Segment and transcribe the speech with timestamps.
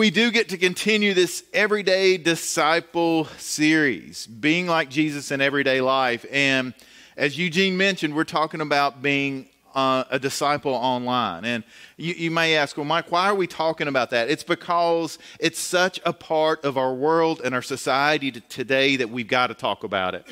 [0.00, 6.24] we do get to continue this everyday disciple series, being like Jesus in everyday life.
[6.32, 6.72] And
[7.18, 11.44] as Eugene mentioned, we're talking about being uh, a disciple online.
[11.44, 11.64] And
[11.98, 14.30] you, you, may ask, well, Mike, why are we talking about that?
[14.30, 19.28] It's because it's such a part of our world and our society today that we've
[19.28, 20.26] got to talk about it.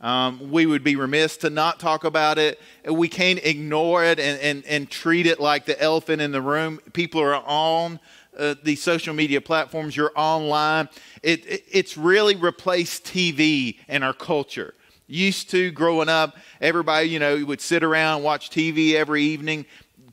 [0.00, 2.58] Um, we would be remiss to not talk about it.
[2.88, 6.80] We can't ignore it and, and, and treat it like the elephant in the room.
[6.94, 8.00] People are on
[8.38, 10.88] uh, these social media platforms, you're online.
[11.22, 14.74] It, it, it's really replaced TV in our culture.
[15.06, 19.66] Used to growing up, everybody, you know, would sit around watch TV every evening.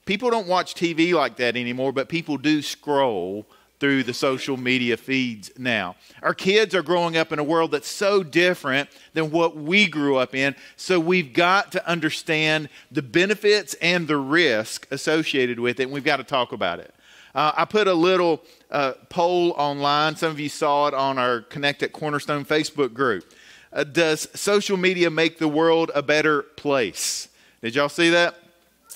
[0.05, 3.45] People don't watch TV like that anymore, but people do scroll
[3.79, 5.95] through the social media feeds now.
[6.23, 10.17] Our kids are growing up in a world that's so different than what we grew
[10.17, 15.83] up in, so we've got to understand the benefits and the risk associated with it,
[15.83, 16.94] and we've got to talk about it.
[17.35, 20.15] Uh, I put a little uh, poll online.
[20.15, 23.29] Some of you saw it on our Connect at Cornerstone Facebook group.
[23.73, 27.27] Uh, does social media make the world a better place?
[27.61, 28.35] Did y'all see that?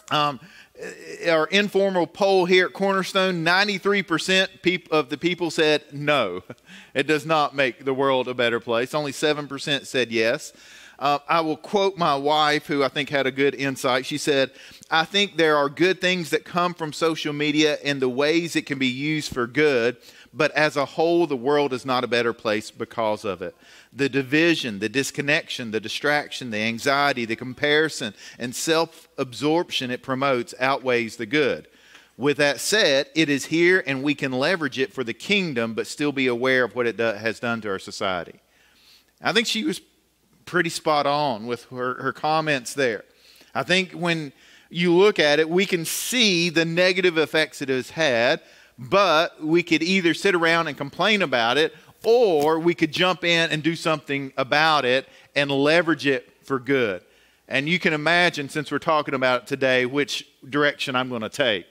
[0.10, 0.40] Um,
[0.82, 6.44] uh, our informal poll here at Cornerstone, 93% of the people said no,
[6.94, 8.94] it does not make the world a better place.
[8.94, 10.54] Only 7% said yes.
[11.00, 14.06] Uh, I will quote my wife, who I think had a good insight.
[14.06, 14.52] She said,
[14.92, 18.66] I think there are good things that come from social media and the ways it
[18.66, 19.96] can be used for good,
[20.34, 23.56] but as a whole, the world is not a better place because of it.
[23.94, 30.54] The division, the disconnection, the distraction, the anxiety, the comparison, and self absorption it promotes
[30.60, 31.70] outweighs the good.
[32.18, 35.88] With that said, it is here and we can leverage it for the kingdom, but
[35.88, 38.42] still be aware of what it do, has done to our society.
[39.22, 39.80] I think she was
[40.50, 43.06] pretty spot on with her, her comments there.
[43.54, 44.34] I think when
[44.72, 48.42] you look at it, we can see the negative effects it has had,
[48.80, 53.52] but we could either sit around and complain about it, or we could jump in
[53.52, 57.04] and do something about it and leverage it for good.
[57.48, 61.30] And you can imagine, since we're talking about it today, which direction I'm going to
[61.30, 61.68] take.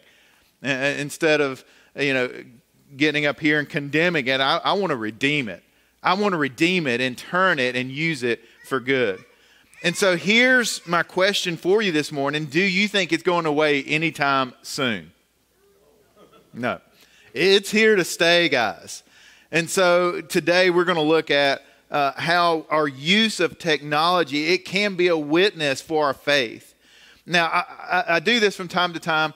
[0.63, 1.65] Instead of,
[1.97, 2.31] you know,
[2.97, 5.65] getting up here and condemning it, I, I want to redeem it.
[6.01, 9.25] I want to redeem it and turn it and use it for good.
[9.83, 13.83] And so here's my question for you this morning Do you think it's going away
[13.85, 15.13] anytime soon?
[16.53, 16.81] No.
[17.35, 19.03] It's here to stay, guys.
[19.51, 24.65] And so today we're going to look at uh, how our use of technology it
[24.65, 26.75] can be a witness for our faith.
[27.25, 29.33] Now, I, I, I do this from time to time.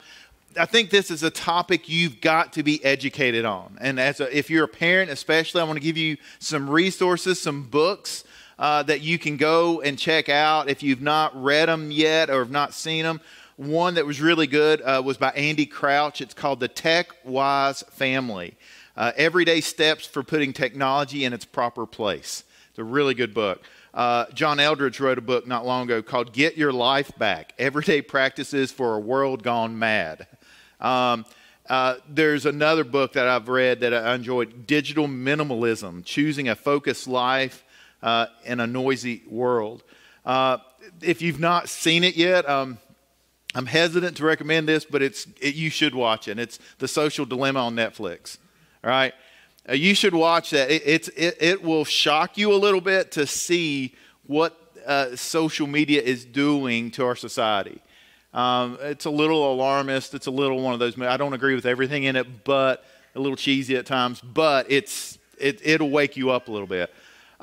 [0.59, 3.77] I think this is a topic you've got to be educated on.
[3.79, 7.39] And as a, if you're a parent, especially, I want to give you some resources,
[7.39, 8.23] some books
[8.63, 12.39] uh, that you can go and check out if you've not read them yet or
[12.39, 13.19] have not seen them.
[13.57, 16.21] One that was really good uh, was by Andy Crouch.
[16.21, 18.55] It's called The Tech Wise Family
[18.95, 22.45] uh, Everyday Steps for Putting Technology in Its Proper Place.
[22.69, 23.61] It's a really good book.
[23.93, 28.01] Uh, John Eldredge wrote a book not long ago called Get Your Life Back Everyday
[28.01, 30.25] Practices for a World Gone Mad.
[30.79, 31.25] Um,
[31.69, 37.09] uh, there's another book that I've read that I enjoyed Digital Minimalism Choosing a Focused
[37.09, 37.65] Life
[38.03, 39.83] uh, in a noisy world.
[40.25, 40.57] Uh,
[41.01, 42.77] if you've not seen it yet, um,
[43.55, 46.37] I'm hesitant to recommend this, but it's it, you should watch it.
[46.37, 48.37] It's The Social Dilemma on Netflix.
[48.83, 49.13] All right,
[49.67, 50.69] uh, you should watch that.
[50.69, 55.67] It, it's it, it, will shock you a little bit to see what uh, social
[55.67, 57.81] media is doing to our society.
[58.33, 60.13] Um, it's a little alarmist.
[60.13, 60.99] It's a little one of those.
[60.99, 62.83] I don't agree with everything in it, but
[63.15, 64.19] a little cheesy at times.
[64.19, 66.93] But it's it, it'll wake you up a little bit.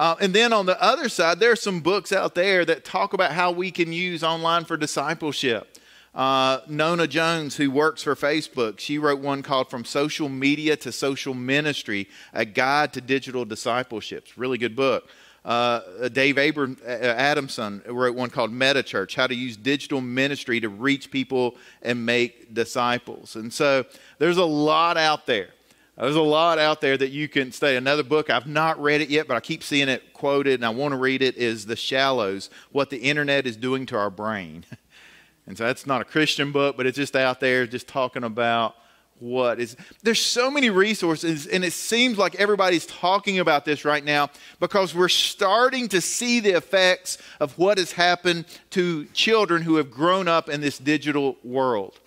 [0.00, 3.12] Uh, and then on the other side, there are some books out there that talk
[3.12, 5.76] about how we can use online for discipleship.
[6.14, 10.90] Uh, Nona Jones, who works for Facebook, she wrote one called From Social Media to
[10.90, 14.38] Social Ministry A Guide to Digital Discipleships.
[14.38, 15.06] Really good book.
[15.44, 20.60] Uh, Dave Aber- uh, Adamson wrote one called Meta Church How to Use Digital Ministry
[20.60, 23.36] to Reach People and Make Disciples.
[23.36, 23.84] And so
[24.18, 25.50] there's a lot out there.
[25.96, 27.76] There's a lot out there that you can study.
[27.76, 30.70] Another book, I've not read it yet, but I keep seeing it quoted and I
[30.70, 34.64] want to read it, is The Shallows What the Internet is Doing to Our Brain.
[35.46, 38.76] and so that's not a Christian book, but it's just out there just talking about
[39.20, 39.76] what is.
[40.02, 44.94] There's so many resources, and it seems like everybody's talking about this right now because
[44.94, 50.26] we're starting to see the effects of what has happened to children who have grown
[50.26, 52.00] up in this digital world.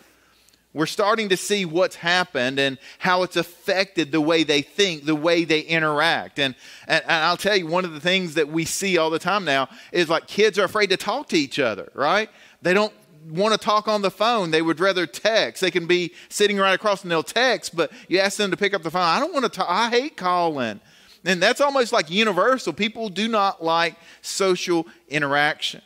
[0.73, 5.15] We're starting to see what's happened and how it's affected the way they think, the
[5.15, 6.39] way they interact.
[6.39, 6.55] And,
[6.87, 9.45] and, and, I'll tell you, one of the things that we see all the time
[9.45, 12.29] now is like kids are afraid to talk to each other, right?
[12.61, 12.93] They don't,
[13.29, 14.51] want to talk on the phone.
[14.51, 15.61] They would rather text.
[15.61, 18.73] They can be sitting right across and they'll text, but you ask them to pick
[18.73, 19.01] up the phone.
[19.01, 19.67] I don't want to talk.
[19.69, 20.79] I hate calling.
[21.25, 22.73] And that's almost like universal.
[22.73, 25.81] People do not like social interaction.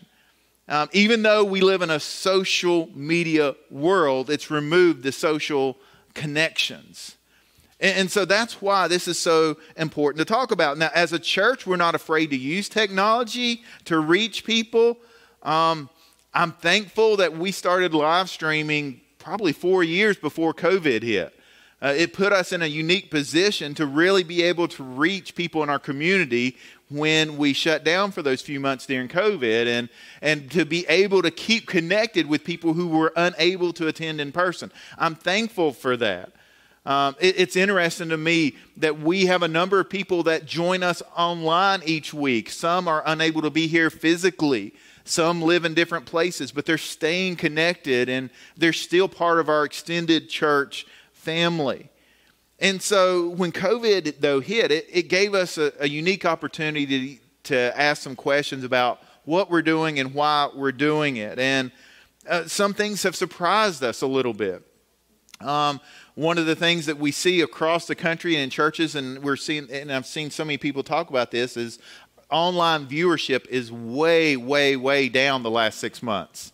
[0.69, 5.77] Um, even though we live in a social media world, it's removed the social
[6.13, 7.15] connections.
[7.79, 10.77] And, and so that's why this is so important to talk about.
[10.77, 14.97] Now, as a church, we're not afraid to use technology to reach people.
[15.43, 15.89] Um,
[16.33, 21.36] I'm thankful that we started live streaming probably four years before COVID hit.
[21.79, 25.61] Uh, it put us in a unique position to really be able to reach people
[25.61, 26.57] in our community
[26.89, 29.89] when we shut down for those few months during COVID and,
[30.21, 34.31] and to be able to keep connected with people who were unable to attend in
[34.31, 34.71] person.
[34.97, 36.31] I'm thankful for that.
[36.85, 40.81] Um, it, it's interesting to me that we have a number of people that join
[40.81, 42.49] us online each week.
[42.49, 44.73] Some are unable to be here physically.
[45.03, 49.65] Some live in different places, but they're staying connected and they're still part of our
[49.65, 50.85] extended church
[51.27, 51.89] family.
[52.57, 57.17] And so when COVID, though, hit, it, it gave us a, a unique opportunity to,
[57.51, 61.37] to ask some questions about what we're doing and why we're doing it.
[61.37, 61.71] And
[62.29, 64.65] uh, some things have surprised us a little bit.
[65.41, 65.81] Um,
[66.15, 69.35] one of the things that we see across the country and in churches, and we're
[69.35, 71.77] seeing, and I've seen so many people talk about this, is
[72.31, 76.53] online viewership is way, way, way down the last six months.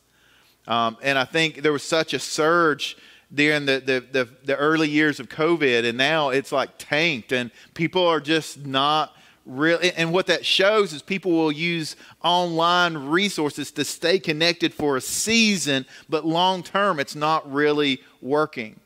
[0.68, 2.98] Um, and I think there was such a surge
[3.34, 7.52] during the, the, the, the, early years of COVID, and now it's like tanked, and
[7.74, 9.16] people are just not
[9.46, 9.92] really.
[9.94, 15.02] And what that shows is people will use online resources to stay connected for a
[15.02, 18.80] season, but long term, it's not really working.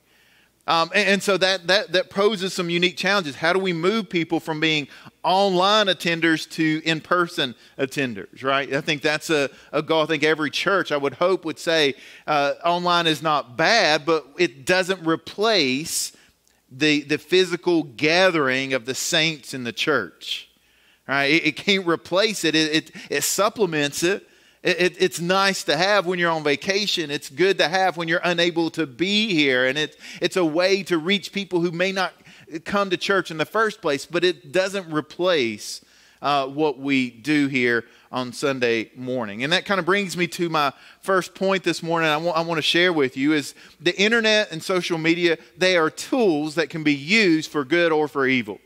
[0.68, 3.38] Um, and, and, so that, that, that poses some unique challenges.
[3.38, 4.90] How do we move people from being
[5.28, 8.74] online attenders to in person attenders, right?
[8.74, 10.04] I think that's a, a goal.
[10.04, 11.96] I think every church, I would hope, would say
[12.26, 16.14] uh, online is not bad, but it doesn't replace
[16.72, 20.50] the, the physical gathering of the saints in the church,
[21.08, 21.26] right?
[21.26, 24.26] It, it can't replace it, it, it, it supplements it
[24.64, 27.12] it, it, it's nice to have when you're on vacation.
[27.12, 29.66] It's good to have when you're unable to be here.
[29.66, 32.14] And it, it's a way to reach people who may not
[32.66, 35.84] come to church in the first place, but it doesn't replace
[36.22, 39.44] uh, what we do here on Sunday morning.
[39.44, 42.42] And that kind of brings me to my first point this morning I want, I
[42.42, 46.70] want to share with you is the internet and social media, they are tools that
[46.70, 48.60] can be used for good or for evil.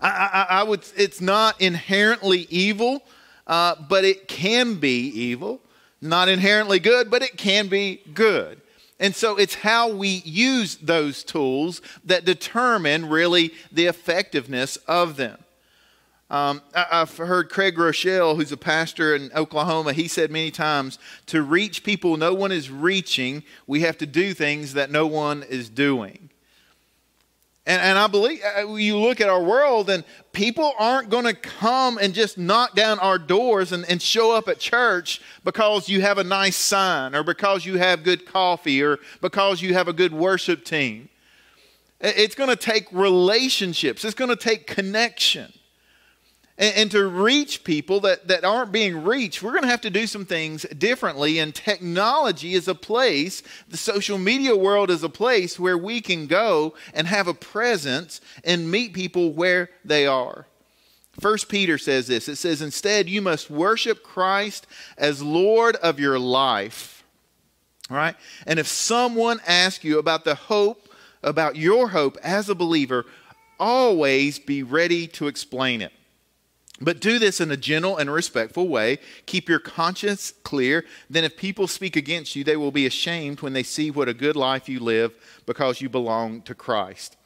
[0.00, 3.02] I, I, I would, it's not inherently evil
[3.48, 5.60] uh, but it can be evil.
[6.00, 8.60] Not inherently good, but it can be good.
[9.00, 15.38] And so it's how we use those tools that determine really the effectiveness of them.
[16.30, 20.98] Um, I, have heard Craig Groeschel, who's a pastor in Oklahoma, he said many times
[21.26, 25.42] to reach people no one is reaching, we have to do things that no one
[25.42, 26.28] is doing.
[27.68, 31.34] And, and I believe uh, you look at our world, and people aren't going to
[31.34, 36.00] come and just knock down our doors and, and show up at church because you
[36.00, 39.92] have a nice sign, or because you have good coffee, or because you have a
[39.92, 41.10] good worship team.
[42.00, 45.52] It's going to take relationships, it's going to take connection
[46.58, 49.90] and, and to reach people that, that aren't being reached, we're going to have to
[49.90, 51.38] do some things differently.
[51.38, 56.26] And technology is a place, the social media world is a place where we can
[56.26, 60.46] go and have a presence and meet people where they are.
[61.20, 64.66] First Peter says this it says, Instead, you must worship Christ
[64.96, 67.04] as Lord of your life.
[67.90, 68.16] All right?
[68.46, 70.88] And if someone asks you about the hope,
[71.22, 73.04] about your hope as a believer,
[73.58, 75.92] always be ready to explain it.
[76.80, 78.98] But do this in a gentle and respectful way.
[79.26, 80.84] Keep your conscience clear.
[81.10, 84.14] Then, if people speak against you, they will be ashamed when they see what a
[84.14, 85.12] good life you live
[85.44, 87.16] because you belong to Christ.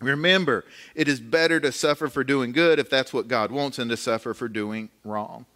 [0.00, 3.88] Remember, it is better to suffer for doing good if that's what God wants than
[3.88, 5.46] to suffer for doing wrong.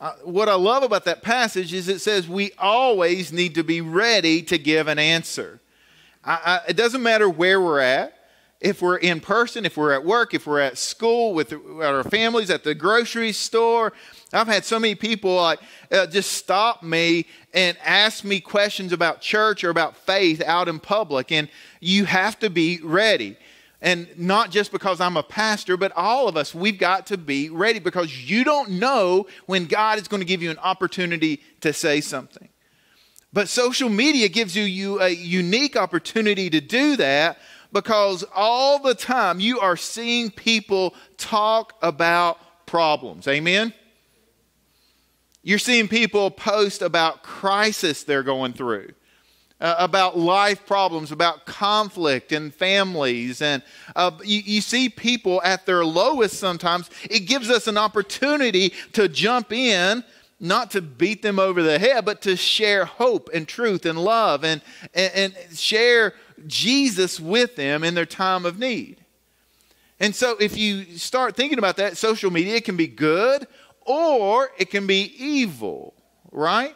[0.00, 3.80] Uh, what I love about that passage is it says we always need to be
[3.80, 5.60] ready to give an answer.
[6.24, 8.19] I, I, it doesn't matter where we're at
[8.60, 12.50] if we're in person, if we're at work, if we're at school with our families,
[12.50, 13.92] at the grocery store.
[14.32, 19.22] I've had so many people like uh, just stop me and ask me questions about
[19.22, 21.48] church or about faith out in public, and
[21.80, 23.36] you have to be ready.
[23.82, 27.48] And not just because I'm a pastor, but all of us, we've got to be
[27.48, 31.72] ready because you don't know when God is going to give you an opportunity to
[31.72, 32.50] say something.
[33.32, 37.38] But social media gives you, you a unique opportunity to do that
[37.72, 43.26] because all the time you are seeing people talk about problems.
[43.28, 43.72] Amen?
[45.42, 48.92] You're seeing people post about crisis they're going through
[49.60, 53.42] uh, about life problems, about conflict in families.
[53.42, 53.62] And
[53.94, 56.88] uh, you, you see people at their lowest sometimes.
[57.10, 60.02] It gives us an opportunity to jump in,
[60.38, 64.44] not to beat them over the head, but to share hope and truth and love
[64.44, 64.62] and,
[64.94, 66.14] and, and share
[66.46, 69.04] Jesus with them in their time of need.
[69.98, 73.46] And so, if you start thinking about that, social media can be good
[73.84, 75.94] or it can be evil,
[76.32, 76.74] right?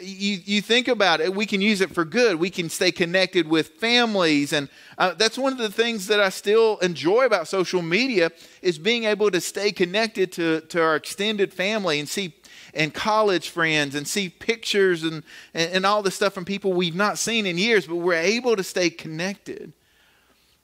[0.00, 2.36] you, you think about it, we can use it for good.
[2.36, 4.52] We can stay connected with families.
[4.52, 8.78] And uh, that's one of the things that I still enjoy about social media is
[8.78, 12.34] being able to stay connected to, to our extended family and see
[12.74, 15.22] and college friends and see pictures and,
[15.54, 18.56] and, and all the stuff from people we've not seen in years, but we're able
[18.56, 19.72] to stay connected.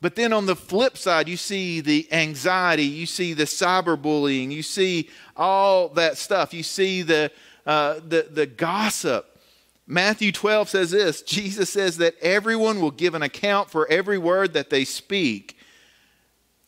[0.00, 4.62] But then on the flip side, you see the anxiety, you see the cyberbullying, you
[4.62, 6.54] see all that stuff.
[6.54, 7.32] You see the
[7.68, 9.38] uh, the, the gossip.
[9.86, 14.54] Matthew 12 says this Jesus says that everyone will give an account for every word
[14.54, 15.58] that they speak.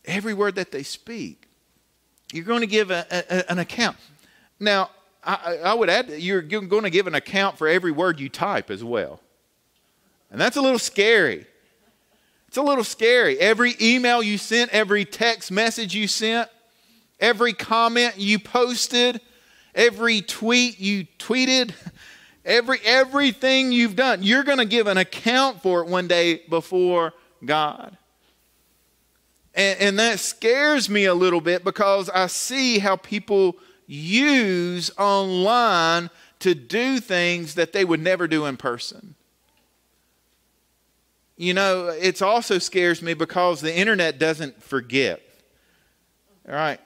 [0.05, 1.49] Every word that they speak.
[2.33, 3.97] You're going to give a, a, an account.
[4.59, 4.91] Now,
[5.23, 8.29] I, I would add that you're going to give an account for every word you
[8.29, 9.21] type as well.
[10.31, 11.47] And that's a little scary.
[12.49, 13.39] It's a little scary.
[13.39, 16.49] Every email you sent, every text message you sent,
[17.19, 19.21] every comment you posted,
[19.75, 21.73] every tweet you tweeted,
[22.45, 24.23] every everything you've done.
[24.23, 27.13] You're going to give an account for it one day before
[27.45, 27.97] God.
[29.55, 33.57] And, and that scares me a little bit because I see how people
[33.91, 39.15] use online to do things that they would never do in person.
[41.37, 45.21] You know, it also scares me because the internet doesn't forget.
[46.49, 46.81] All right.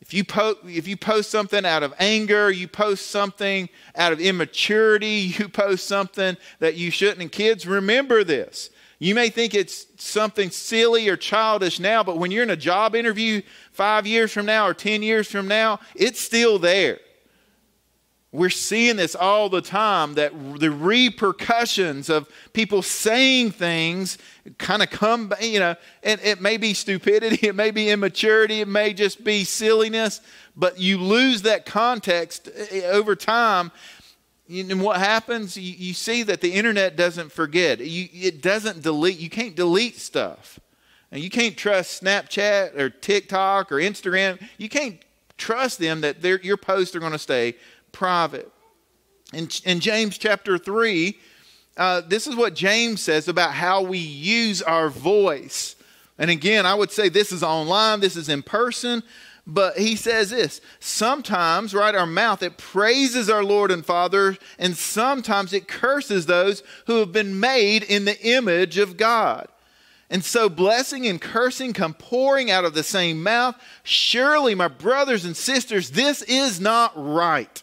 [0.00, 4.20] If you, post, if you post something out of anger, you post something out of
[4.20, 8.70] immaturity, you post something that you shouldn't, and kids, remember this.
[8.98, 12.94] You may think it's something silly or childish now, but when you're in a job
[12.94, 16.98] interview five years from now or 10 years from now, it's still there.
[18.32, 24.18] We're seeing this all the time that the repercussions of people saying things
[24.58, 28.68] kind of come, you know, and it may be stupidity, it may be immaturity, it
[28.68, 30.20] may just be silliness,
[30.56, 33.70] but you lose that context eh, over time.
[34.48, 37.80] And what happens, you, you see that the internet doesn't forget.
[37.80, 39.18] You, it doesn't delete.
[39.18, 40.60] You can't delete stuff.
[41.10, 44.40] And you can't trust Snapchat or TikTok or Instagram.
[44.58, 45.00] You can't
[45.36, 47.56] trust them that your posts are going to stay
[47.92, 48.50] private.
[49.32, 51.18] In, in James chapter 3,
[51.76, 55.76] uh, this is what James says about how we use our voice.
[56.18, 59.02] And again, I would say this is online, this is in person,
[59.46, 64.76] but he says this sometimes, right, our mouth, it praises our Lord and Father, and
[64.76, 69.48] sometimes it curses those who have been made in the image of God.
[70.10, 73.56] And so blessing and cursing come pouring out of the same mouth.
[73.82, 77.62] Surely, my brothers and sisters, this is not right.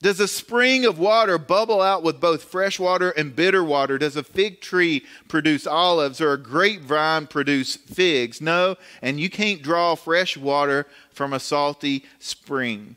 [0.00, 3.98] Does a spring of water bubble out with both fresh water and bitter water?
[3.98, 8.40] Does a fig tree produce olives or a grapevine produce figs?
[8.40, 12.94] No, and you can't draw fresh water from a salty spring.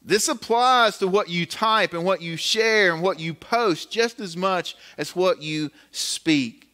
[0.00, 4.20] This applies to what you type and what you share and what you post just
[4.20, 6.67] as much as what you speak.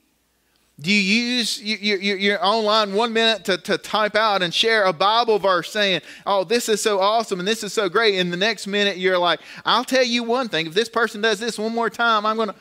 [0.80, 4.84] Do you use your, your, your, online one minute to, to type out and share
[4.84, 8.18] a Bible verse saying, oh, this is so awesome and this is so great?
[8.18, 10.66] And the next minute you're like, I'll tell you one thing.
[10.66, 12.54] If this person does this one more time, I'm going to.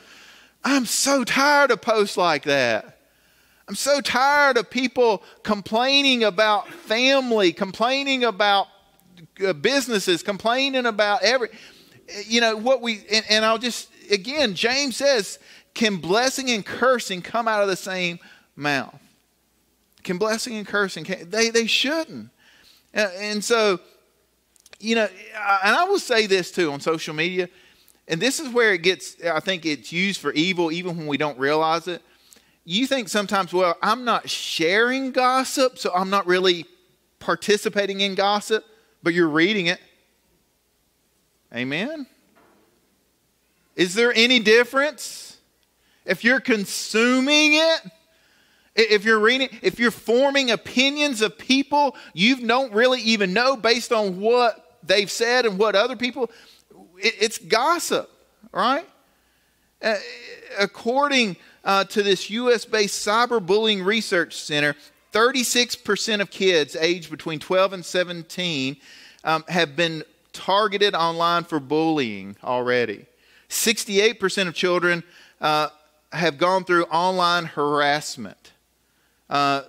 [0.63, 3.00] I'm so tired of posts like that.
[3.67, 8.67] I'm so tired of people complaining about family, complaining about
[9.46, 11.50] uh, businesses, complaining about every.
[12.27, 13.03] You know, what we.
[13.12, 13.89] and, and I'll just.
[14.12, 15.39] Again, James says
[15.74, 18.20] can blessing and cursing come out of the same
[18.56, 19.00] mouth?
[20.03, 22.30] Can blessing and cursing, can, they, they shouldn't.
[22.94, 23.80] And so,
[24.80, 25.08] you know,
[25.63, 27.50] and I will say this too on social media,
[28.08, 31.18] and this is where it gets, I think it's used for evil even when we
[31.18, 32.01] don't realize it.
[32.65, 36.65] You think sometimes, well, I'm not sharing gossip, so I'm not really
[37.20, 38.65] participating in gossip,
[39.01, 39.80] but you're reading it.
[41.53, 42.08] Amen?
[43.75, 45.33] Is there any difference?
[46.05, 47.81] If you're consuming it,
[48.75, 53.91] if you're reading, if you're forming opinions of people you don't really even know based
[53.91, 56.31] on what they've said and what other people,
[56.98, 58.10] it's gossip,
[58.51, 58.88] right?
[59.81, 59.95] Uh,
[60.60, 64.75] according uh, to this US based cyberbullying research center,
[65.12, 68.77] 36% of kids aged between 12 and 17
[69.24, 73.05] um, have been targeted online for bullying already.
[73.50, 75.03] 68% of children
[75.39, 75.69] uh,
[76.13, 78.51] have gone through online harassment.
[79.29, 79.63] Uh,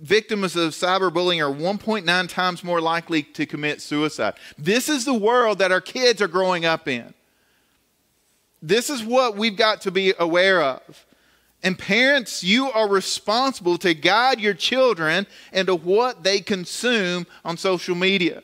[0.00, 4.34] victims of cyberbullying are 1.9 times more likely to commit suicide.
[4.56, 7.12] This is the world that our kids are growing up in.
[8.62, 11.06] This is what we've got to be aware of.
[11.62, 17.94] And parents, you are responsible to guide your children into what they consume on social
[17.94, 18.42] media.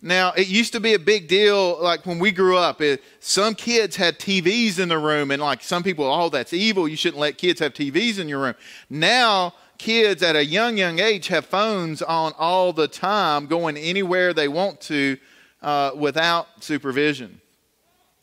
[0.00, 3.54] Now, it used to be a big deal, like when we grew up, it, some
[3.54, 6.86] kids had TVs in the room, and like some people, oh, that's evil.
[6.86, 8.54] You shouldn't let kids have TVs in your room.
[8.88, 14.32] Now, kids at a young, young age have phones on all the time, going anywhere
[14.32, 15.16] they want to
[15.62, 17.40] uh, without supervision.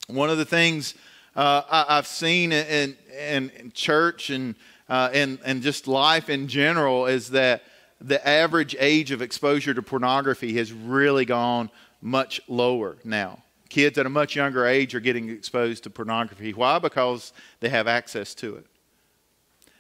[0.08, 0.94] One of the things
[1.36, 4.56] uh, I, have seen in, in, in church and,
[4.88, 7.64] uh, and, and just life in general is that
[8.02, 11.70] the average age of exposure to pornography has really gone
[12.02, 13.40] much lower now.
[13.70, 16.54] Kids at a much younger age are getting exposed to pornography.
[16.54, 16.80] Why?
[16.80, 18.66] Because they have access to it.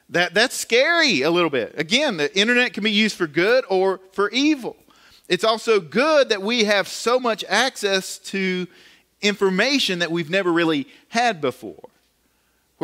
[0.09, 1.73] That, that's scary a little bit.
[1.77, 4.75] Again, the internet can be used for good or for evil.
[5.27, 8.67] It's also good that we have so much access to
[9.21, 11.89] information that we've never really had before,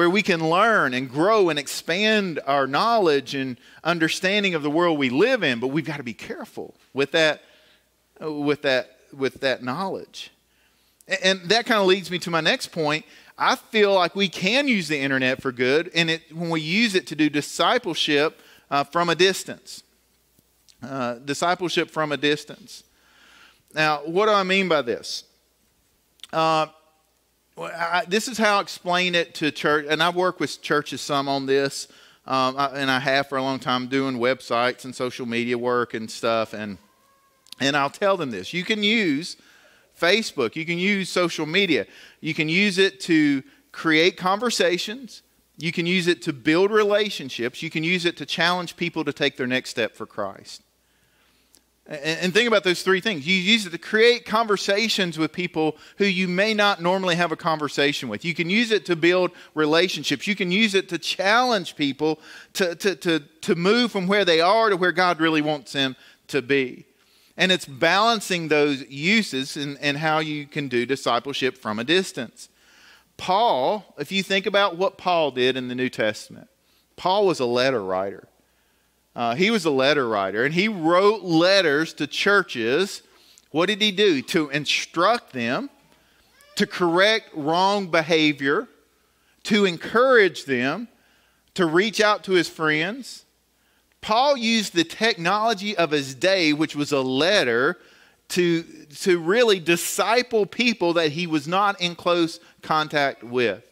[0.01, 4.97] where we can learn and grow and expand our knowledge and understanding of the world
[4.97, 5.59] we live in.
[5.59, 7.43] But we've got to be careful with that,
[8.19, 10.31] with that, with that knowledge.
[11.23, 13.05] And that kind of leads me to my next point.
[13.37, 16.95] I feel like we can use the internet for good, and it, when we use
[16.95, 18.41] it to do discipleship
[18.71, 19.83] uh, from a distance.
[20.81, 22.85] Uh, discipleship from a distance.
[23.75, 25.25] Now, what do I mean by this?
[26.33, 26.65] Uh,
[27.57, 31.27] I, this is how I explain it to church, and I've worked with churches some
[31.27, 31.87] on this,
[32.25, 35.93] um, I, and I have for a long time doing websites and social media work
[35.93, 36.53] and stuff.
[36.53, 36.77] And
[37.59, 39.37] and I'll tell them this: you can use
[39.99, 41.87] Facebook, you can use social media,
[42.21, 45.21] you can use it to create conversations.
[45.57, 47.61] You can use it to build relationships.
[47.61, 50.63] You can use it to challenge people to take their next step for Christ.
[51.91, 53.27] And, think about those three things.
[53.27, 57.35] You use it to create conversations with people who you may not normally have a
[57.35, 58.23] conversation with.
[58.23, 60.25] You can use it to build relationships.
[60.25, 62.21] You can use it to challenge people
[62.53, 65.97] to, to, to, to move from where they are to where God really wants them
[66.27, 66.85] to be.
[67.35, 72.47] And it's balancing those uses and, and how you can do discipleship from a distance.
[73.17, 76.47] Paul, if you think about what Paul did in the New Testament,
[76.95, 78.29] Paul was a letter writer.
[79.15, 83.01] Uh, he was a letter writer, and he wrote letters to churches.
[83.51, 84.21] What did he do?
[84.21, 85.69] To instruct them,
[86.55, 88.67] to correct wrong behavior,
[89.43, 90.87] to encourage them,
[91.55, 93.25] to reach out to his friends.
[93.99, 97.77] Paul used the technology of his day, which was a letter,
[98.29, 98.63] to,
[99.01, 103.67] to really disciple people that he was not in close contact with.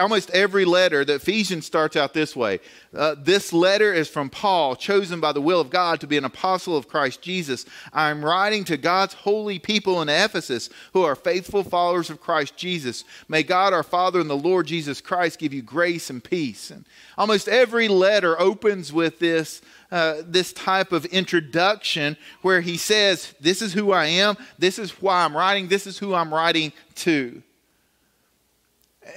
[0.00, 2.58] Almost every letter, the Ephesians starts out this way.
[2.96, 6.24] Uh, this letter is from Paul, chosen by the will of God to be an
[6.24, 7.66] apostle of Christ Jesus.
[7.92, 12.56] I am writing to God's holy people in Ephesus who are faithful followers of Christ
[12.56, 13.04] Jesus.
[13.28, 16.70] May God our Father and the Lord Jesus Christ give you grace and peace.
[16.70, 16.86] And
[17.18, 19.60] almost every letter opens with this,
[19.92, 24.92] uh, this type of introduction where he says, This is who I am, this is
[25.02, 27.42] why I'm writing, this is who I'm writing to.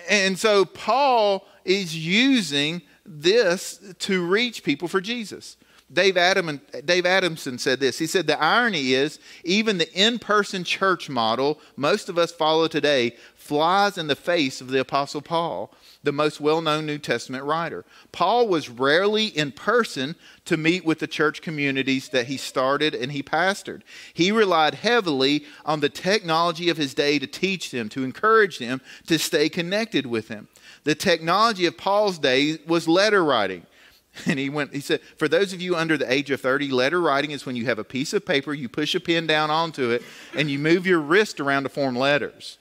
[0.09, 5.57] And so Paul is using this to reach people for Jesus.
[5.91, 7.99] Dave, Adam, Dave Adamson said this.
[7.99, 12.67] He said, The irony is, even the in person church model most of us follow
[12.67, 13.15] today
[13.51, 17.83] flies in the face of the Apostle Paul the most well known New Testament writer.
[18.13, 23.11] Paul was rarely in person to meet with the church communities that he started and
[23.11, 23.81] he pastored.
[24.13, 28.79] He relied heavily on the technology of his day to teach them, to encourage them
[29.07, 30.47] to stay connected with him.
[30.85, 33.65] The technology of Paul's day was letter writing.
[34.25, 37.01] And he went, he said, for those of you under the age of 30, letter
[37.01, 39.89] writing is when you have a piece of paper, you push a pen down onto
[39.89, 40.03] it,
[40.35, 42.57] and you move your wrist around to form letters.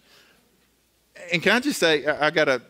[1.33, 2.63] And can I just say, I, I got to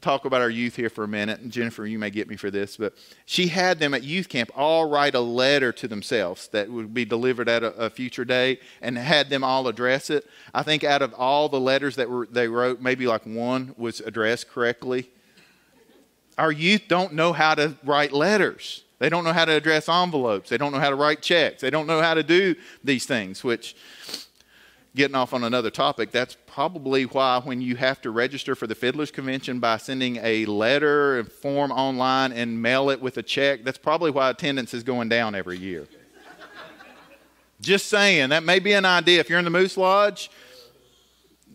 [0.00, 2.50] talk about our youth here for a minute, and Jennifer, you may get me for
[2.50, 2.94] this, but
[3.26, 7.04] she had them at youth camp all write a letter to themselves that would be
[7.04, 10.24] delivered at a, a future date and had them all address it.
[10.54, 14.00] I think out of all the letters that were, they wrote, maybe like one was
[14.00, 15.10] addressed correctly.
[16.36, 18.84] Our youth don't know how to write letters.
[19.00, 20.48] They don't know how to address envelopes.
[20.48, 21.60] They don't know how to write checks.
[21.62, 23.74] They don't know how to do these things, which
[24.94, 28.74] getting off on another topic, that's probably why when you have to register for the
[28.74, 33.64] Fiddlers Convention by sending a letter and form online and mail it with a check,
[33.64, 35.86] that's probably why attendance is going down every year.
[37.60, 39.20] Just saying, that may be an idea.
[39.20, 40.30] If you're in the Moose Lodge,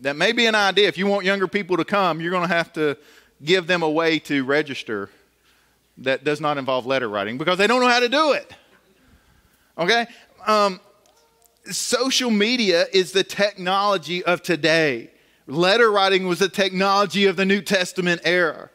[0.02, 0.86] that may be an idea.
[0.86, 2.98] If you want younger people to come, you're going to have to
[3.42, 5.10] give them a way to register
[5.98, 8.52] that does not involve letter writing because they don't know how to do it.
[9.78, 10.06] Okay?
[10.46, 10.80] Um,
[11.70, 15.10] social media is the technology of today.
[15.46, 18.70] Letter writing was the technology of the New Testament era.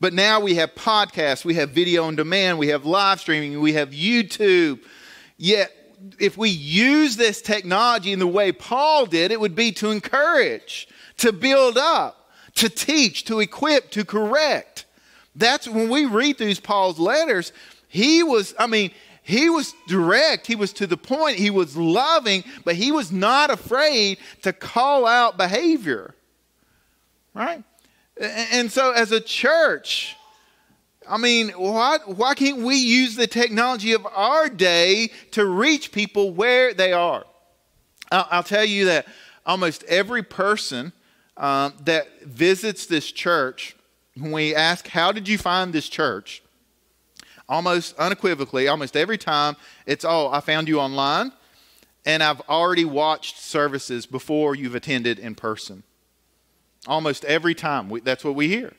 [0.00, 3.74] But now we have podcasts, we have video on demand, we have live streaming, we
[3.74, 4.80] have YouTube.
[5.36, 5.72] Yet,
[6.18, 10.88] if we use this technology in the way Paul did, it would be to encourage,
[11.18, 14.84] to build up, to teach, to equip, to correct.
[15.34, 17.52] That's when we read through Paul's letters,
[17.88, 18.90] he was, I mean,
[19.26, 23.50] he was direct, he was to the point, he was loving, but he was not
[23.50, 26.14] afraid to call out behavior.
[27.32, 27.64] Right?
[28.20, 30.14] And so, as a church,
[31.08, 36.32] I mean, why, why can't we use the technology of our day to reach people
[36.32, 37.24] where they are?
[38.12, 39.06] I'll, I'll tell you that
[39.46, 40.92] almost every person
[41.38, 43.74] um, that visits this church,
[44.16, 46.43] when we ask, How did you find this church?
[47.48, 51.32] Almost unequivocally, almost every time, it's, Oh, I found you online,
[52.04, 55.82] and I've already watched services before you've attended in person.
[56.86, 58.72] Almost every time, we, that's what we hear.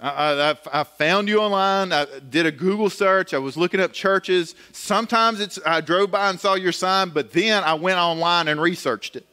[0.00, 1.92] I, I, I, found you online.
[1.92, 3.32] I did a Google search.
[3.32, 4.56] I was looking up churches.
[4.72, 8.60] Sometimes it's I drove by and saw your sign, but then I went online and
[8.60, 9.24] researched it.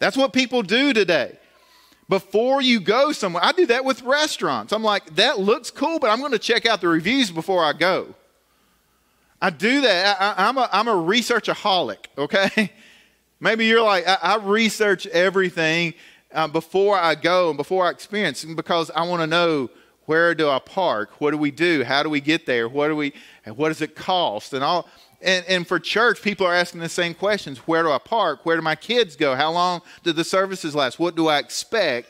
[0.00, 1.38] That's what people do today.
[2.08, 4.72] Before you go somewhere, I do that with restaurants.
[4.72, 7.72] I'm like, that looks cool, but I'm going to check out the reviews before I
[7.72, 8.14] go.
[9.42, 10.16] I do that.
[10.20, 12.72] I, am a, I'm a researchaholic, okay?
[13.40, 15.94] Maybe you're like, I, I research everything
[16.32, 19.68] uh, before I go and before I experience because I want to know
[20.06, 21.20] where do I park?
[21.20, 21.82] What do we do?
[21.82, 22.68] How do we get there?
[22.68, 23.12] What do we?
[23.44, 24.52] What does it cost?
[24.52, 24.88] And all.
[25.20, 28.44] And, and for church, people are asking the same questions: Where do I park?
[28.44, 29.34] Where do my kids go?
[29.34, 30.98] How long do the services last?
[30.98, 32.08] What do I expect?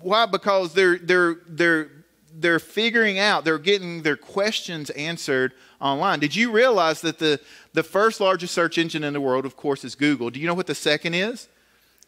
[0.00, 0.26] Why?
[0.26, 1.90] Because they're they're they're
[2.34, 3.44] they're figuring out.
[3.44, 6.18] They're getting their questions answered online.
[6.18, 7.40] Did you realize that the
[7.72, 10.30] the first largest search engine in the world, of course, is Google?
[10.30, 11.48] Do you know what the second is?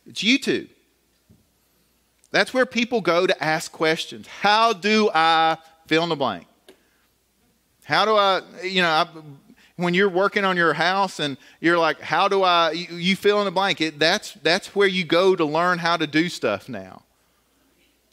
[0.06, 0.68] It's YouTube.
[2.30, 4.26] That's where people go to ask questions.
[4.26, 6.46] How do I fill in the blank?
[7.84, 9.06] How do I, you know, I,
[9.76, 13.40] when you're working on your house and you're like, how do I, you, you fill
[13.40, 13.80] in the blank.
[13.80, 17.02] It, that's, that's where you go to learn how to do stuff now.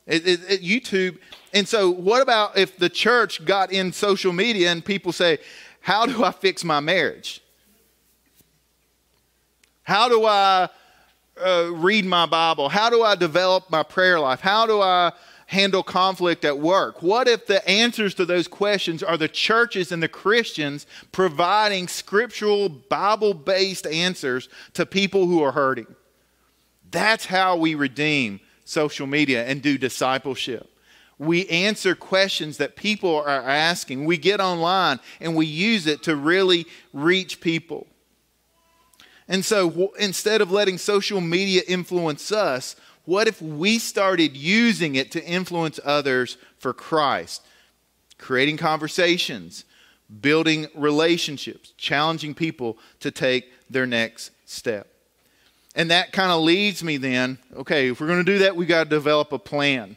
[0.07, 1.19] It, it, it, YouTube.
[1.53, 5.37] And so, what about if the church got in social media and people say,
[5.79, 7.41] How do I fix my marriage?
[9.83, 10.69] How do I
[11.39, 12.67] uh, read my Bible?
[12.67, 14.39] How do I develop my prayer life?
[14.39, 15.11] How do I
[15.51, 17.03] handle conflict at work?
[17.03, 22.69] What if the answers to those questions are the churches and the Christians providing scriptural,
[22.69, 25.93] Bible based answers to people who are hurting?
[26.89, 30.69] That's how we redeem social media and do discipleship.
[31.17, 34.05] We answer questions that people are asking.
[34.05, 37.87] We get online and we use it to really reach people.
[39.27, 45.11] And so instead of letting social media influence us, what if we started using it
[45.11, 47.41] to influence others for Christ?
[48.17, 49.65] Creating conversations,
[50.21, 54.87] building relationships, challenging people to take their next step.
[55.75, 58.65] And that kind of leads me then, okay, if we're going to do that, we
[58.65, 59.95] got to develop a plan.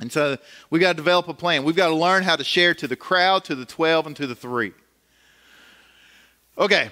[0.00, 0.38] And so
[0.70, 1.62] we got to develop a plan.
[1.62, 4.26] We've got to learn how to share to the crowd, to the 12, and to
[4.26, 4.72] the three.
[6.58, 6.90] Okay,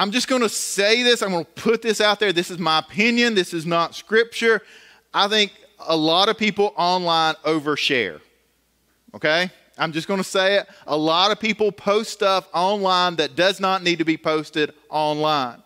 [0.00, 1.20] I'm just going to say this.
[1.20, 2.32] I'm going to put this out there.
[2.32, 3.34] This is my opinion.
[3.34, 4.62] This is not scripture.
[5.12, 8.22] I think a lot of people online overshare.
[9.14, 9.50] Okay?
[9.76, 10.68] I'm just going to say it.
[10.86, 15.62] A lot of people post stuff online that does not need to be posted online.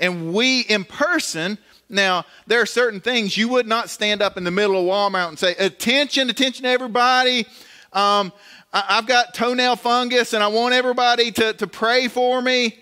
[0.00, 4.42] And we in person, now there are certain things you would not stand up in
[4.42, 7.46] the middle of Walmart and say, Attention, attention, everybody.
[7.92, 8.32] Um,
[8.72, 12.80] I've got toenail fungus and I want everybody to, to pray for me.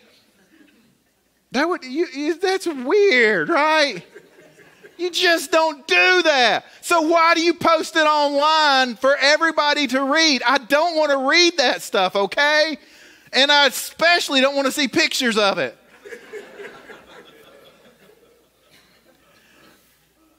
[1.52, 4.04] That would you, that's weird, right?
[4.98, 6.64] You just don't do that.
[6.80, 10.42] So why do you post it online for everybody to read?
[10.42, 12.78] I don't want to read that stuff, okay?
[13.32, 15.76] And I especially don't want to see pictures of it.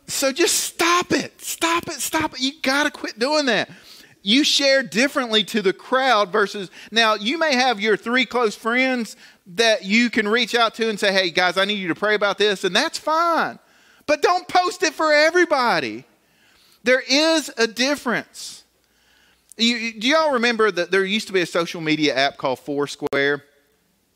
[0.08, 1.40] so just stop it.
[1.40, 2.00] Stop it.
[2.02, 2.40] Stop it.
[2.40, 3.70] You got to quit doing that.
[4.24, 9.16] You share differently to the crowd versus now you may have your three close friends
[9.56, 12.16] that you can reach out to and say, hey, guys, I need you to pray
[12.16, 13.60] about this, and that's fine.
[14.06, 16.06] But don't post it for everybody.
[16.84, 18.64] There is a difference.
[19.58, 23.44] You, do y'all remember that there used to be a social media app called Foursquare?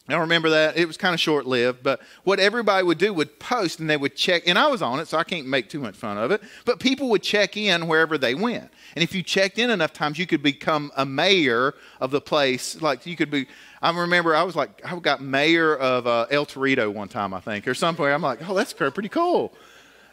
[0.08, 0.78] I remember that.
[0.78, 3.98] It was kind of short lived, but what everybody would do would post and they
[3.98, 6.32] would check, and I was on it, so I can't make too much fun of
[6.32, 8.70] it, but people would check in wherever they went.
[8.96, 12.82] And if you checked in enough times, you could become a mayor of the place.
[12.82, 13.48] Like you could be,
[13.82, 17.40] I remember I was like, I got mayor of uh, El Torito one time, I
[17.40, 18.14] think, or somewhere.
[18.14, 19.54] I'm like, oh, that's pretty cool.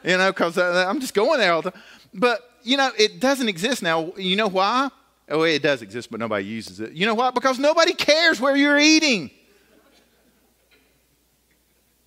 [0.02, 1.82] You know, because I'm just going there all the time.
[2.14, 4.12] But, you know, it doesn't exist now.
[4.16, 4.88] You know why?
[5.28, 6.92] Oh, it does exist, but nobody uses it.
[6.92, 7.30] You know why?
[7.30, 9.30] Because nobody cares where you're eating.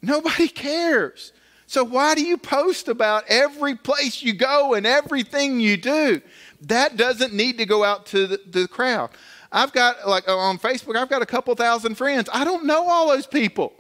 [0.02, 1.32] Nobody cares.
[1.68, 6.22] So why do you post about every place you go and everything you do?
[6.62, 9.12] That doesn't need to go out to the, the crowd.
[9.52, 12.30] I've got, like on Facebook, I've got a couple thousand friends.
[12.34, 13.74] I don't know all those people.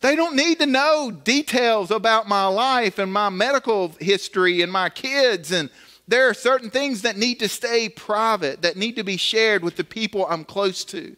[0.00, 4.90] They don't need to know details about my life and my medical history and my
[4.90, 5.52] kids.
[5.52, 5.70] And
[6.08, 9.76] there are certain things that need to stay private, that need to be shared with
[9.76, 11.16] the people I'm close to.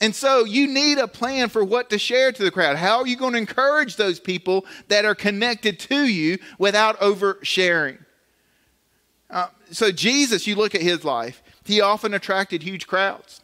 [0.00, 2.76] And so you need a plan for what to share to the crowd.
[2.76, 8.04] How are you going to encourage those people that are connected to you without oversharing?
[9.30, 13.40] Uh, so, Jesus, you look at his life, he often attracted huge crowds.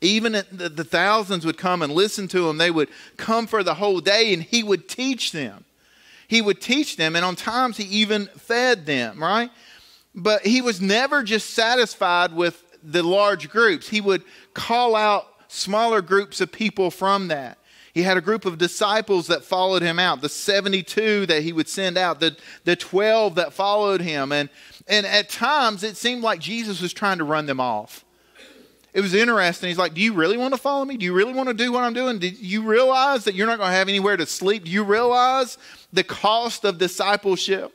[0.00, 2.58] Even the, the thousands would come and listen to him.
[2.58, 5.64] They would come for the whole day and he would teach them.
[6.26, 9.50] He would teach them, and on times he even fed them, right?
[10.14, 13.88] But he was never just satisfied with the large groups.
[13.88, 14.22] He would
[14.54, 17.58] call out smaller groups of people from that.
[17.92, 21.68] He had a group of disciples that followed him out, the 72 that he would
[21.68, 24.30] send out, the, the 12 that followed him.
[24.30, 24.48] And,
[24.90, 28.04] and at times it seemed like Jesus was trying to run them off.
[28.92, 29.68] It was interesting.
[29.68, 30.96] He's like, Do you really want to follow me?
[30.96, 32.18] Do you really want to do what I'm doing?
[32.18, 34.64] Do you realize that you're not going to have anywhere to sleep?
[34.64, 35.58] Do you realize
[35.92, 37.72] the cost of discipleship?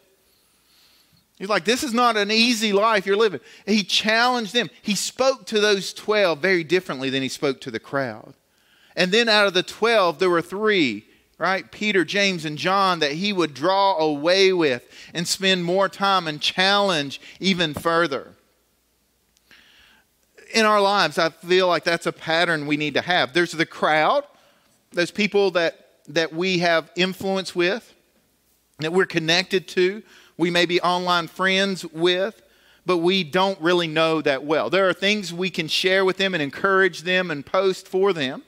[1.37, 3.39] He's like, This is not an easy life you're living.
[3.65, 4.69] he challenged them.
[4.81, 8.33] He spoke to those 12 very differently than he spoke to the crowd.
[8.95, 11.05] And then out of the 12, there were three,
[11.37, 11.69] right?
[11.71, 16.41] Peter, James, and John that he would draw away with and spend more time and
[16.41, 18.33] challenge even further.
[20.53, 23.33] In our lives, I feel like that's a pattern we need to have.
[23.33, 24.23] There's the crowd,
[24.91, 27.93] those people that, that we have influence with,
[28.79, 30.03] that we're connected to
[30.37, 32.41] we may be online friends with,
[32.85, 34.69] but we don't really know that well.
[34.69, 38.43] There are things we can share with them and encourage them and post for them,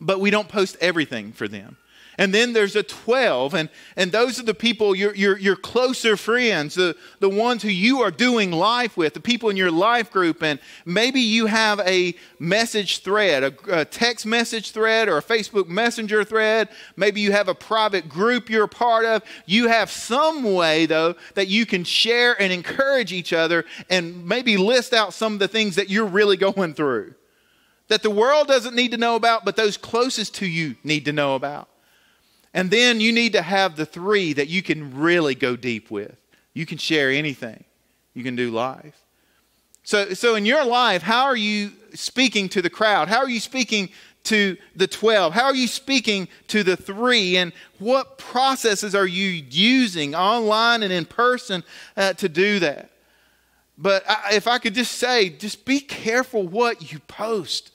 [0.00, 1.76] but we don't post everything for them.
[2.20, 6.18] And then there's a 12, and, and those are the people, your, your, your closer
[6.18, 10.10] friends, the, the ones who you are doing life with, the people in your life
[10.10, 10.42] group.
[10.42, 15.66] And maybe you have a message thread, a, a text message thread, or a Facebook
[15.68, 16.68] Messenger thread.
[16.94, 19.22] Maybe you have a private group you're a part of.
[19.46, 24.58] You have some way, though, that you can share and encourage each other and maybe
[24.58, 27.14] list out some of the things that you're really going through
[27.90, 31.12] that the world doesn't need to know about, but those closest to you need to
[31.12, 31.68] know about.
[32.54, 36.16] And then you need to have the three that you can really go deep with.
[36.54, 37.64] You can share anything,
[38.14, 39.04] you can do life.
[39.82, 43.08] So, so in your life, how are you speaking to the crowd?
[43.08, 43.88] How are you speaking
[44.24, 45.32] to the 12?
[45.32, 47.38] How are you speaking to the three?
[47.38, 51.64] And what processes are you using online and in person
[51.96, 52.90] uh, to do that?
[53.76, 57.72] But if I could just say, just be careful what you post.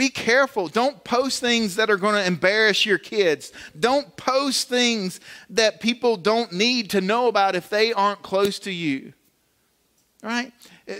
[0.00, 0.68] Be careful.
[0.68, 3.52] Don't post things that are going to embarrass your kids.
[3.78, 8.70] Don't post things that people don't need to know about if they aren't close to
[8.70, 9.12] you.
[10.22, 10.54] Right?
[10.88, 10.94] Uh,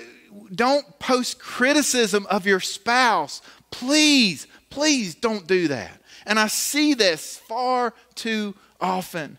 [0.54, 3.40] don't post criticism of your spouse.
[3.70, 6.02] Please, please don't do that.
[6.26, 9.38] And I see this far too often.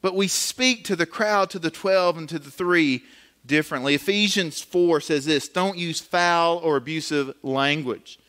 [0.00, 3.02] But we speak to the crowd, to the 12 and to the 3
[3.44, 3.96] differently.
[3.96, 8.20] Ephesians 4 says this don't use foul or abusive language.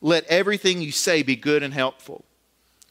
[0.00, 2.24] Let everything you say be good and helpful,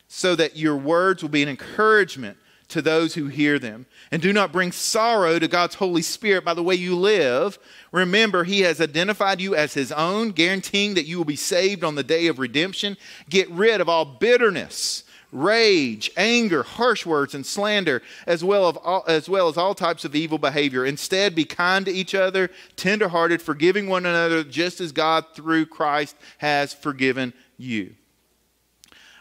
[0.07, 2.37] so that your words will be an encouragement
[2.69, 3.85] to those who hear them.
[4.11, 7.57] And do not bring sorrow to God's Holy Spirit by the way you live.
[7.91, 11.95] Remember, He has identified you as His own, guaranteeing that you will be saved on
[11.95, 12.97] the day of redemption.
[13.29, 19.03] Get rid of all bitterness rage, anger, harsh words, and slander, as well, of all,
[19.07, 20.85] as well as all types of evil behavior.
[20.85, 26.15] Instead, be kind to each other, tenderhearted, forgiving one another, just as God through Christ
[26.37, 27.95] has forgiven you.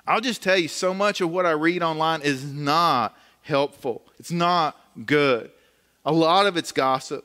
[0.07, 4.03] I'll just tell you, so much of what I read online is not helpful.
[4.19, 5.51] It's not good.
[6.05, 7.25] A lot of it's gossip.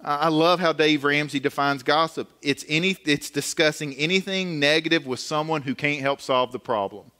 [0.00, 2.30] I love how Dave Ramsey defines gossip.
[2.40, 7.10] It's, any, it's discussing anything negative with someone who can't help solve the problem.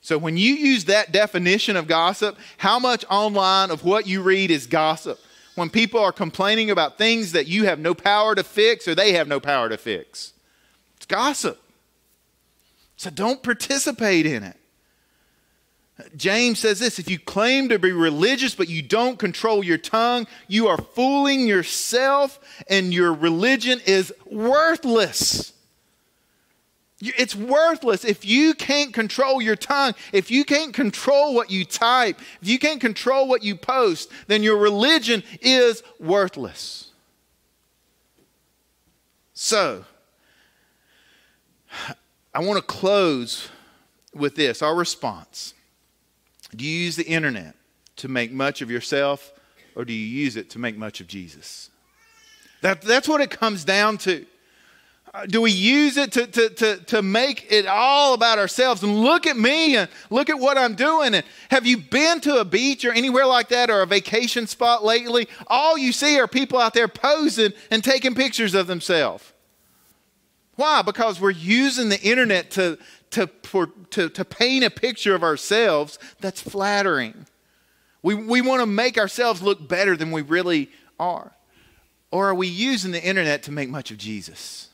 [0.00, 4.50] So when you use that definition of gossip, how much online of what you read
[4.50, 5.18] is gossip?
[5.56, 9.12] When people are complaining about things that you have no power to fix or they
[9.12, 10.32] have no power to fix,
[10.96, 11.60] it's gossip.
[12.96, 14.56] So don't participate in it.
[16.16, 20.26] James says this if you claim to be religious but you don't control your tongue,
[20.48, 25.52] you are fooling yourself and your religion is worthless.
[27.00, 32.20] It's worthless if you can't control your tongue, if you can't control what you type,
[32.42, 36.90] if you can't control what you post, then your religion is worthless.
[39.32, 39.86] So,
[42.34, 43.48] I want to close
[44.14, 45.54] with this our response.
[46.54, 47.54] Do you use the internet
[47.96, 49.32] to make much of yourself,
[49.74, 51.70] or do you use it to make much of Jesus?
[52.60, 54.26] That, that's what it comes down to.
[55.12, 59.00] Uh, do we use it to, to, to, to make it all about ourselves and
[59.00, 61.14] look at me and look at what I'm doing?
[61.14, 64.84] And have you been to a beach or anywhere like that or a vacation spot
[64.84, 65.26] lately?
[65.48, 69.32] All you see are people out there posing and taking pictures of themselves.
[70.54, 70.82] Why?
[70.82, 72.78] Because we're using the internet to,
[73.10, 77.26] to, for, to, to paint a picture of ourselves that's flattering.
[78.02, 80.70] We, we want to make ourselves look better than we really
[81.00, 81.32] are.
[82.12, 84.69] Or are we using the internet to make much of Jesus?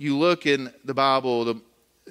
[0.00, 1.60] You look in the Bible, the,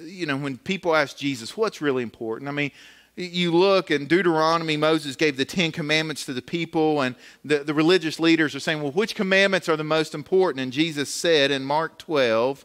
[0.00, 2.48] you know, when people ask Jesus, what's really important?
[2.48, 2.70] I mean,
[3.16, 7.74] you look in Deuteronomy, Moses gave the Ten Commandments to the people, and the, the
[7.74, 10.62] religious leaders are saying, well, which commandments are the most important?
[10.62, 12.64] And Jesus said in Mark 12,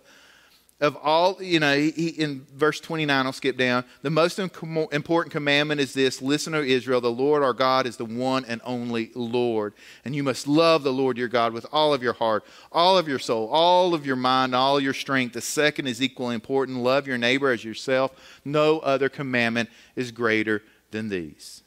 [0.82, 3.86] of all, you know, he, in verse 29, I'll skip down.
[4.02, 8.06] The most important commandment is this Listen, O Israel, the Lord our God is the
[8.06, 9.74] one and only Lord.
[10.04, 13.08] And you must love the Lord your God with all of your heart, all of
[13.08, 15.34] your soul, all of your mind, all your strength.
[15.34, 18.12] The second is equally important love your neighbor as yourself.
[18.44, 20.62] No other commandment is greater
[20.92, 21.64] than these.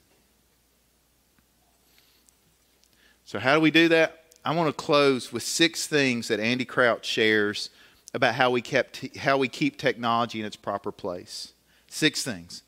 [3.25, 4.25] So, how do we do that?
[4.45, 7.71] I want to close with six things that Andy Crouch shares
[8.15, 11.53] about how we, kept, how we keep technology in its proper place.
[11.89, 12.63] Six things.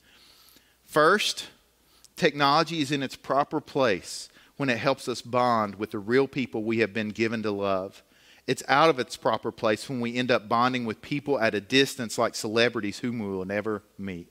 [0.84, 1.48] First,
[2.16, 6.62] technology is in its proper place when it helps us bond with the real people
[6.62, 8.02] we have been given to love.
[8.46, 11.60] It's out of its proper place when we end up bonding with people at a
[11.60, 14.30] distance like celebrities whom we will never meet.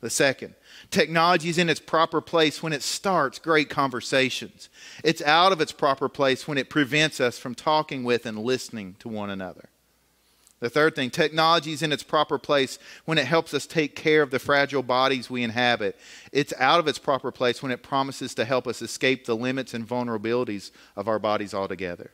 [0.00, 0.54] The second,
[0.90, 4.70] technology is in its proper place when it starts great conversations.
[5.04, 8.96] It's out of its proper place when it prevents us from talking with and listening
[9.00, 9.68] to one another.
[10.60, 14.20] The third thing, technology is in its proper place when it helps us take care
[14.22, 15.98] of the fragile bodies we inhabit.
[16.32, 19.72] It's out of its proper place when it promises to help us escape the limits
[19.72, 22.10] and vulnerabilities of our bodies altogether.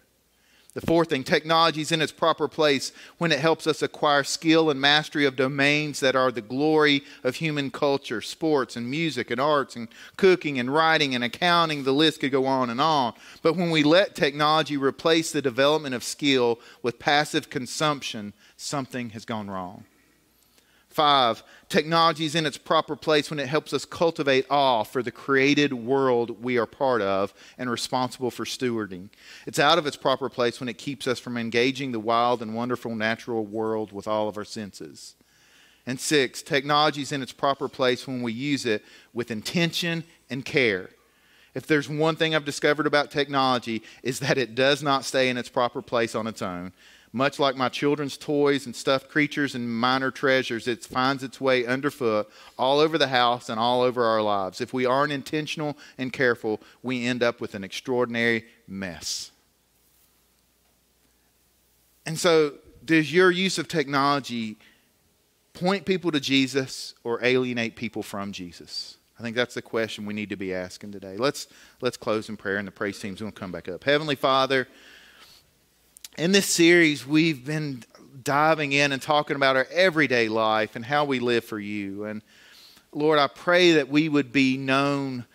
[0.76, 4.68] The fourth thing, technology is in its proper place when it helps us acquire skill
[4.68, 9.40] and mastery of domains that are the glory of human culture, sports and music and
[9.40, 11.84] arts and cooking and writing and accounting.
[11.84, 13.14] The list could go on and on.
[13.40, 19.24] But when we let technology replace the development of skill with passive consumption, something has
[19.24, 19.84] gone wrong.
[20.96, 25.10] Five, technology is in its proper place when it helps us cultivate awe for the
[25.10, 29.10] created world we are part of and responsible for stewarding.
[29.46, 32.54] It's out of its proper place when it keeps us from engaging the wild and
[32.54, 35.16] wonderful natural world with all of our senses.
[35.86, 38.82] And six, technology is in its proper place when we use it
[39.12, 40.88] with intention and care.
[41.54, 45.36] If there's one thing I've discovered about technology is that it does not stay in
[45.36, 46.72] its proper place on its own.
[47.16, 51.64] Much like my children's toys and stuffed creatures and minor treasures, it finds its way
[51.64, 54.60] underfoot all over the house and all over our lives.
[54.60, 59.30] If we aren't intentional and careful, we end up with an extraordinary mess.
[62.04, 64.58] And so, does your use of technology
[65.54, 68.98] point people to Jesus or alienate people from Jesus?
[69.18, 71.16] I think that's the question we need to be asking today.
[71.16, 71.46] Let's,
[71.80, 73.84] let's close in prayer, and the praise team's going to come back up.
[73.84, 74.68] Heavenly Father,
[76.16, 77.84] in this series, we've been
[78.22, 82.04] diving in and talking about our everyday life and how we live for you.
[82.04, 82.22] And
[82.92, 85.26] Lord, I pray that we would be known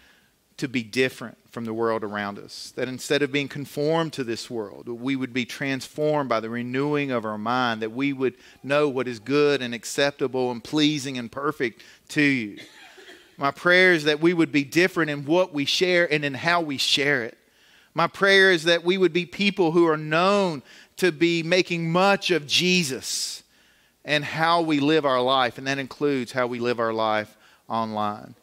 [0.58, 2.74] to be different from the world around us.
[2.76, 7.12] That instead of being conformed to this world, we would be transformed by the renewing
[7.12, 11.32] of our mind, that we would know what is good and acceptable and pleasing and
[11.32, 12.58] perfect to you.
[13.38, 16.62] My prayer is that we would be different in what we share and in how
[16.62, 17.38] we share it.
[17.94, 20.64] My prayer is that we would be people who are known
[20.98, 23.44] to be making much of Jesus
[24.06, 27.38] and how we live our life, and that includes how we live our life
[27.68, 28.36] online.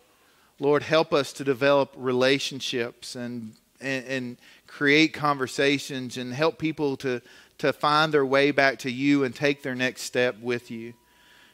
[0.61, 4.37] Lord, help us to develop relationships and, and, and,
[4.67, 7.23] create conversations and help people to,
[7.57, 10.93] to find their way back to you and take their next step with you.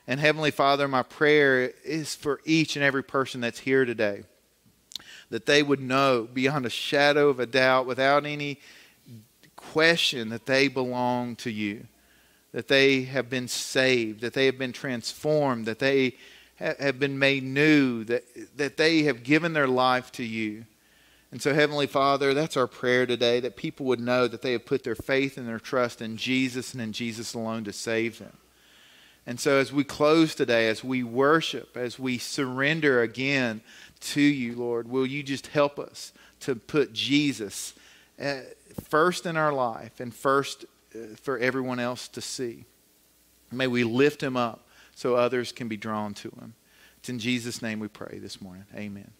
[0.08, 4.24] And Heavenly Father, my prayer is for each and every person that's here today
[5.30, 8.60] that they would know beyond a shadow of a doubt, without any
[9.56, 11.86] question, that they belong to you.
[12.54, 16.14] that they have been saved, that they have been transformed, that they
[16.54, 18.22] have been made new, that,
[18.56, 20.64] that they have given their life to you.
[21.32, 24.64] And so, Heavenly Father, that's our prayer today that people would know that they have
[24.64, 28.36] put their faith and their trust in Jesus and in Jesus alone to save them.
[29.26, 33.62] And so, as we close today, as we worship, as we surrender again
[34.04, 37.74] to you, Lord, will you just help us to put Jesus
[38.20, 38.40] uh,
[38.88, 42.64] first in our life and first uh, for everyone else to see?
[43.50, 46.54] May we lift him up so others can be drawn to him.
[46.98, 48.64] It's in Jesus' name we pray this morning.
[48.74, 49.10] Amen.